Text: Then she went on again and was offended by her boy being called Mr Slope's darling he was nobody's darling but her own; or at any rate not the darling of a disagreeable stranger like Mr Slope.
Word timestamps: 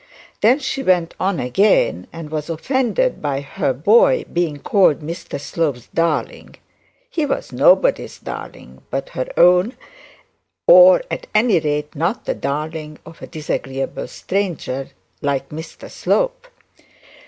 Then 0.41 0.57
she 0.57 0.81
went 0.81 1.13
on 1.19 1.39
again 1.39 2.07
and 2.11 2.31
was 2.31 2.49
offended 2.49 3.21
by 3.21 3.41
her 3.41 3.71
boy 3.71 4.25
being 4.33 4.57
called 4.57 5.01
Mr 5.01 5.39
Slope's 5.39 5.89
darling 5.93 6.55
he 7.07 7.23
was 7.23 7.53
nobody's 7.53 8.17
darling 8.17 8.81
but 8.89 9.09
her 9.09 9.27
own; 9.37 9.77
or 10.65 11.03
at 11.11 11.27
any 11.35 11.59
rate 11.59 11.93
not 11.95 12.25
the 12.25 12.33
darling 12.33 12.97
of 13.05 13.21
a 13.21 13.27
disagreeable 13.27 14.07
stranger 14.07 14.89
like 15.21 15.49
Mr 15.49 15.87
Slope. 15.87 16.47